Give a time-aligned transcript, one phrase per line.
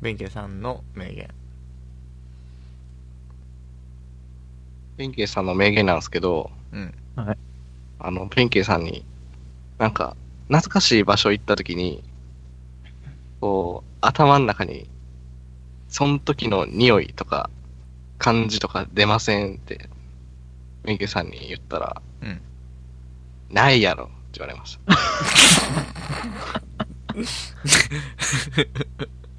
[0.00, 1.28] 弁慶さんの名言。
[4.96, 6.94] 弁慶さんの名言なんですけど、うん。
[7.98, 9.04] あの、弁慶さんに、
[9.78, 10.16] なんか、
[10.48, 12.02] 懐かしい場所行った時に、
[13.40, 14.88] こう、頭の中に、
[15.88, 17.50] その時の匂いとか、
[18.18, 19.88] 感じとか出ませんって、
[20.84, 22.40] 弁慶さんに言ったら、うん。
[23.50, 24.96] ないやろって言われました。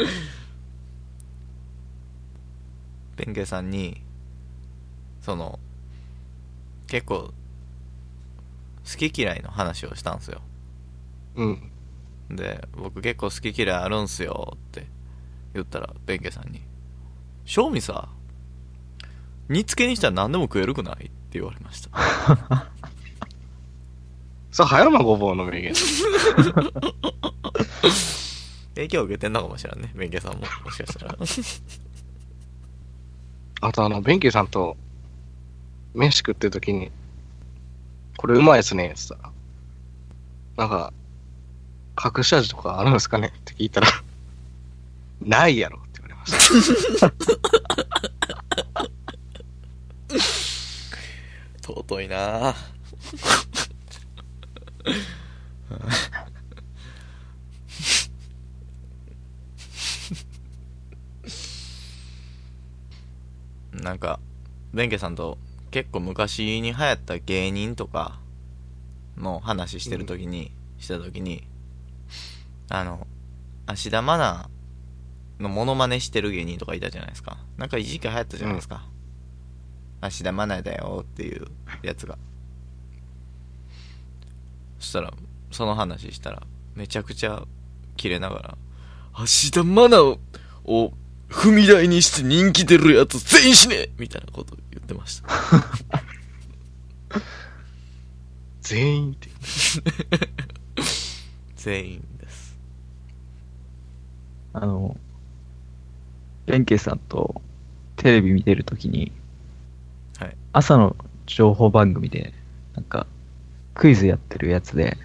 [3.16, 4.02] 弁慶さんに、
[5.22, 5.58] その、
[6.86, 7.32] 結構、
[8.84, 10.42] 好き嫌いの話をしたんですよ。
[11.36, 11.70] うん。
[12.30, 14.86] で、僕結構好き嫌いあるんすよって
[15.54, 16.60] 言ったら、弁慶さんに、
[17.46, 18.08] 正味さ、
[19.48, 20.94] 煮付けにしたら何でも食えるくない？
[20.94, 21.90] って言われました。
[24.50, 25.74] さあ、葉山ごぼうの名言。
[28.74, 30.40] 影響を受けてんのかもしれんね、弁慶さんも。
[30.64, 31.18] もしかしたら。
[33.66, 34.76] あとあの、弁慶さんと、
[35.94, 36.90] 飯食ってる時に、
[38.18, 39.32] これうまいですね、って言ったら、
[40.58, 40.92] なんか、
[42.18, 43.32] 隠し味とかあるんですかね？
[43.34, 43.88] って聞いたら、
[45.22, 47.12] ないやろって言われました。
[51.72, 52.54] 尊いなぁ。
[63.82, 64.20] なんか、
[64.72, 65.38] 弁慶さんと
[65.70, 68.20] 結構昔に流行った芸人とか
[69.16, 71.44] の話してるときに、したときに、
[72.68, 73.06] あの、
[73.66, 74.48] 芦田愛菜
[75.40, 77.38] のモノマネしてる芸人とかいたじゃないですか。
[77.56, 78.84] なんか一時期流行ったじゃないですか。
[80.00, 81.46] 芦田愛菜だよっていう
[81.82, 82.18] やつが。
[84.78, 85.12] そしたら、
[85.50, 86.42] その話したら、
[86.74, 87.44] めちゃくちゃ
[87.96, 88.58] キレながら、
[89.14, 90.18] 芦田愛菜を
[90.66, 90.92] を
[91.30, 95.28] 踏み台にして人気出るやつ全員死ねみたいなこと言ってました。
[98.62, 99.28] 全員って。
[101.56, 102.56] 全員です。
[104.54, 104.96] あの、
[106.46, 107.42] 弁慶さんと
[107.96, 109.12] テレビ見てるときに、
[110.18, 110.36] はい。
[110.52, 112.32] 朝の情報番組で、
[112.74, 113.06] なんか、
[113.74, 114.96] クイズやってるやつで、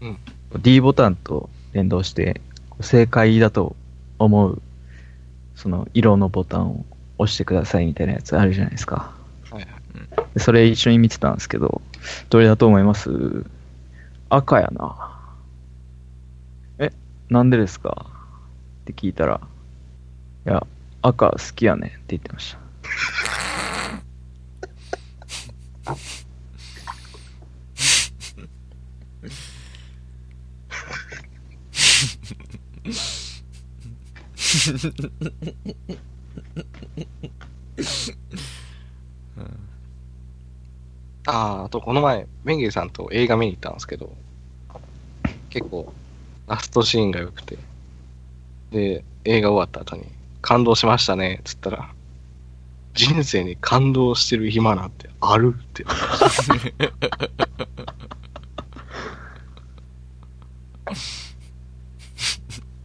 [0.00, 0.18] うん。
[0.60, 2.40] D ボタンと連動して、
[2.80, 3.76] 正解だと
[4.18, 4.62] 思う、
[5.54, 6.84] その色のボタンを
[7.18, 9.12] 押してくださいみたいなやつあるじゃないですか。
[9.50, 9.66] はいはい。
[10.34, 11.82] でそれ一緒に見てたんですけど、
[12.30, 13.44] どれだと思います？
[14.28, 15.18] 赤やな。
[16.78, 16.92] え、
[17.28, 18.06] なんでですか？
[18.82, 19.40] って聞いたら、
[20.46, 20.66] いや、
[21.02, 22.56] 赤好きやねんって言ってまし
[25.84, 25.96] た。
[41.26, 44.12] ああ、あとこの前、弁慶さんと映画見に行ったんですけど、
[45.50, 45.92] 結構、
[46.46, 47.58] ラストシーンが良くて、
[48.70, 50.04] で、映画終わった後に、
[50.42, 51.90] 感動しましたね、つったら、
[52.94, 55.84] 人生に感動してる暇なんてあるって。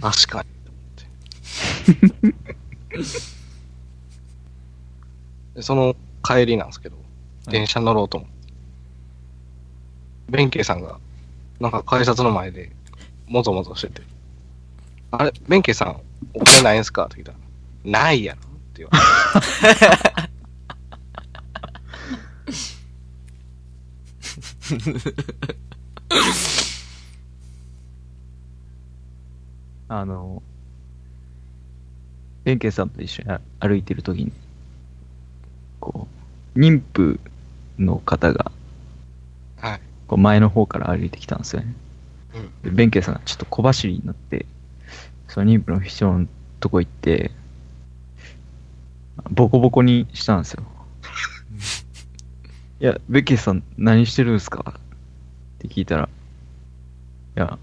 [0.00, 0.55] 確かに。
[5.54, 6.96] でその帰りなんですけど、
[7.46, 8.36] 電車乗ろうと思って。
[10.28, 10.98] 弁慶さんが、
[11.60, 12.72] なんか改札の前で、
[13.26, 14.02] もぞもぞしてて、
[15.12, 16.00] あれ、弁慶さん、
[16.34, 17.06] お金ないんすか？
[17.06, 17.38] って聞いたら、
[17.84, 18.44] ないやろっ
[18.74, 19.86] て言われて。
[29.88, 30.42] あの、
[32.46, 34.30] 弁慶さんと一緒に歩いてるときに、
[35.80, 36.06] こ
[36.54, 37.18] う、妊婦
[37.76, 38.52] の方が、
[39.56, 39.80] はい。
[40.06, 41.74] こう前の方から歩いてきたんですよね。
[42.36, 42.50] うん。
[42.62, 44.46] で、弁慶さんがちょっと小走りになって、
[45.26, 46.28] その妊婦の人の
[46.60, 47.32] とこ行って、
[49.28, 50.62] ボコボコにしたんですよ。
[52.78, 54.74] いや、弁慶さん何してるんですか？
[54.76, 54.80] っ
[55.58, 56.08] て聞いたら、い
[57.40, 57.58] や、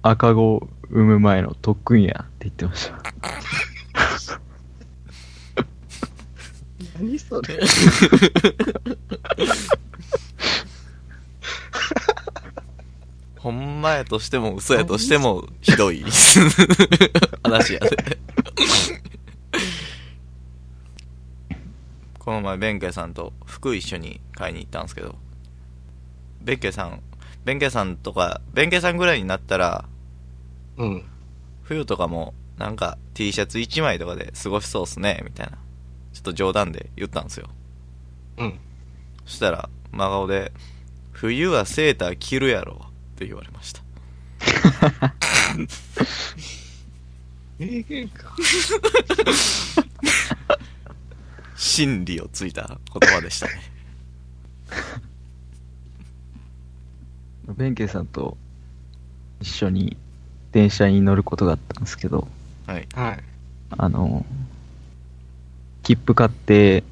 [0.00, 2.96] 赤子を産む前の特訓やって言ってました。
[6.94, 7.60] 何それ
[13.38, 16.02] ほんまやとしても嘘やとしてもひどい
[17.42, 18.18] 話やで。
[22.18, 25.18] この前、弁慶さんと服一緒に買いに行ったんですけど、
[26.40, 27.02] 弁慶さん、
[27.44, 29.84] 弁慶さんとか、弁慶さんぐらいになったら、
[30.78, 31.04] うん。
[31.64, 35.58] 冬とかもなんか T シャツ1枚とかで過ごしそうっすね、みたいな。
[36.14, 37.48] ちょっと冗談で言ったんですよ。
[38.38, 38.58] うん。
[39.26, 40.52] そしたら、真顔で、
[41.12, 43.82] 冬はセーター着るやろ、って言われました。
[47.58, 48.34] 名言か。
[51.56, 53.52] 真理をついた言葉でしたね。
[57.56, 58.36] 弁慶さんと
[59.40, 59.96] 一緒に
[60.52, 62.28] 電車に乗ることがあったんですけど、
[62.66, 62.86] はい。
[62.94, 63.22] はい。
[63.70, 64.24] あの、
[65.84, 66.82] 切符買って、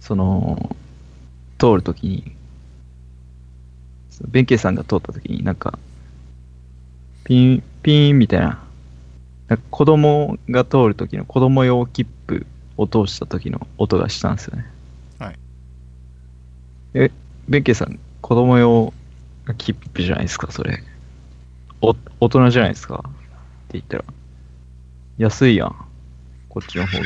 [0.00, 0.74] その、
[1.58, 2.32] 通るときに、
[4.28, 5.78] 弁慶さんが通ったときになんか、
[7.24, 8.58] ピン、ピーンみたいな、
[9.48, 14.66] なんか子供が通るときの子供用切符を通したときの音がしたんですよね。
[15.18, 15.38] はい。
[16.94, 17.10] え、
[17.48, 18.94] 弁慶さん、子供用
[19.58, 20.82] 切符じゃないですか、それ。
[21.82, 23.04] お、大人じゃないですか？
[23.06, 23.10] っ
[23.68, 24.04] て言ったら、
[25.18, 25.89] 安いやん。
[26.50, 27.04] こっちの方が。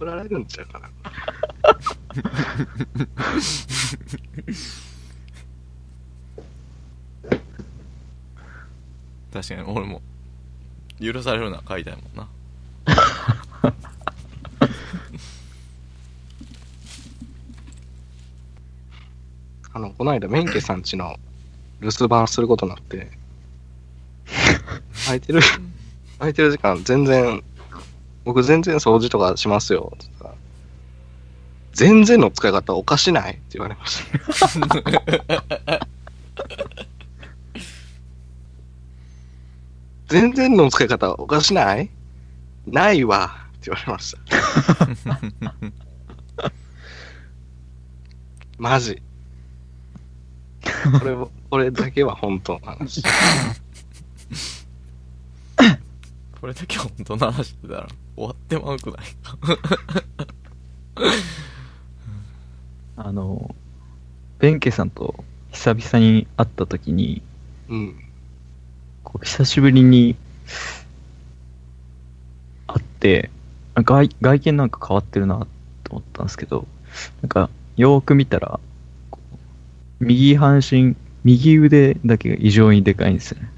[0.00, 0.90] 怒られるんちゃうかな。
[9.32, 10.02] 確かに俺も、
[11.00, 12.28] 許されるな書いたいもんな。
[19.78, 21.20] あの、この間、メンケさんちの
[21.80, 23.12] 留守番することになって、
[25.06, 25.40] 空いてる、
[26.18, 27.44] 空いてる時間全然、
[28.24, 29.92] 僕全然掃除とかしますよ。
[29.94, 30.34] って言ったら
[31.74, 33.34] 全然の使い方おかしない？
[33.34, 34.02] って言われまし
[34.50, 35.86] た。
[40.08, 41.88] 全然の使い方おかしない？
[42.66, 44.16] ないわって言われまし
[46.36, 46.50] た。
[48.58, 49.00] マジ。
[50.98, 53.02] これも、これだけは本当の話。
[56.40, 59.06] これだけ本当の話してたら終わってまうくない？
[62.96, 63.54] あの、
[64.38, 67.22] 弁慶さんと久々に会った時に、
[67.68, 68.04] うん。
[69.04, 70.16] こう久しぶりに
[72.66, 73.30] 会って、
[73.76, 75.46] 外外見なんか変わってるな
[75.84, 76.66] と思ったんですけど、
[77.22, 78.60] なんかよーく見たら、
[80.00, 83.48] 右半身、右腕だけが異常にでかいんですよね。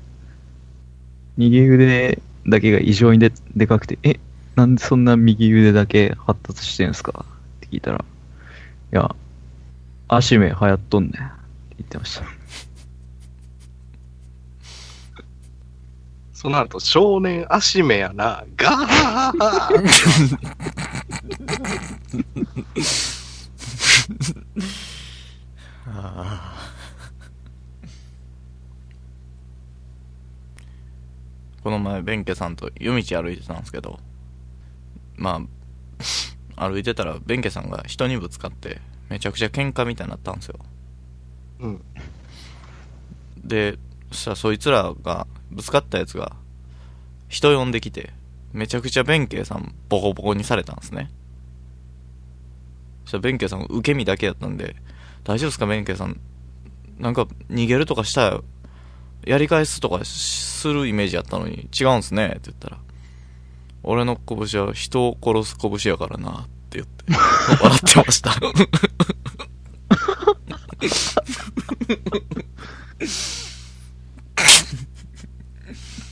[1.36, 4.18] 右腕だけが異常にででかくて、え、
[4.56, 7.24] なんでそんな右腕だけ発達してんすか？
[7.56, 8.02] って聞いたら、い
[8.96, 9.14] や、
[10.08, 11.20] 足目流行っとんねんって
[11.78, 12.24] 言ってました。
[16.32, 19.32] その後、少年足目やな、ガー
[25.86, 26.60] あー
[31.70, 34.00] この前、弁慶さんと夜道歩いてたんですけど、
[35.14, 35.40] ま
[36.56, 40.58] あ、 歩いてたら、弁慶さんが人にぶつかって、めちゃくちゃ喧嘩みたいになったんですよ。
[41.60, 41.82] うん。
[43.44, 43.78] で、
[44.10, 46.34] そしたらそいつらが、ぶつかったやつが、
[47.28, 48.12] 人呼んできて、
[48.52, 51.08] めちゃくちゃ弁慶さんボコボコにされたんですね。
[53.04, 54.74] そしたら弁慶さん受け身だけやったんで、
[55.22, 56.18] 大丈夫ですか弁慶さん。
[56.98, 58.40] なんか逃げるとかしたら、
[59.24, 62.78] やり返すとかするイメージやったのに違うんすねって言ったら、
[63.82, 67.04] 俺の拳は人を殺す拳やからなって言って、
[67.62, 68.32] 笑ってました。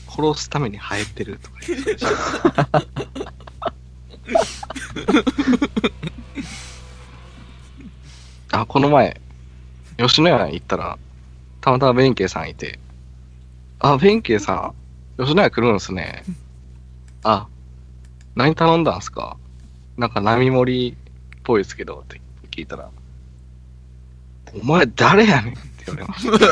[0.09, 1.97] 殺すために生えてるとか言って
[8.51, 9.21] あ、この前、
[9.99, 10.99] 吉野家行ったら、
[11.61, 12.81] たまたま弁慶さんいて、
[13.81, 14.73] あ、弁慶さ
[15.19, 16.25] ん、吉野家来るんすね。
[17.23, 17.47] あ、
[18.35, 19.37] 何頼んだんすか？
[19.97, 20.95] なんか並盛りっ
[21.43, 22.21] ぽいですけど、って
[22.51, 22.91] 聞いたら、
[24.61, 26.39] お前誰やねんって言われました。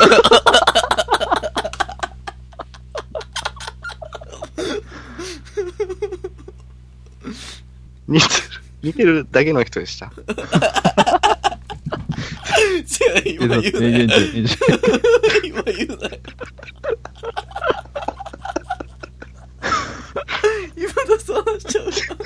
[8.07, 8.31] 似てる、
[8.83, 10.05] 似てるだけの人でした。
[10.07, 10.09] 違
[13.19, 13.79] う、今言うな
[15.43, 16.17] 今言うなよ。
[21.27, 22.16] 想像しちゃう。